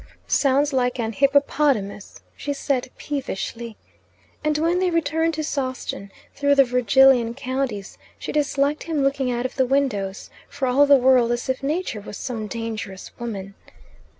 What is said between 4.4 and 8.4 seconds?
And when they returned to Sawston through the Virgilian counties, she